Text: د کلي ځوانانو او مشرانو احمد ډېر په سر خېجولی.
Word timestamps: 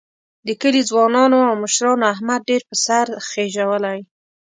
د 0.47 0.49
کلي 0.61 0.81
ځوانانو 0.89 1.37
او 1.49 1.53
مشرانو 1.63 2.09
احمد 2.13 2.39
ډېر 2.49 2.61
په 2.69 2.75
سر 2.85 3.07
خېجولی. 3.29 3.99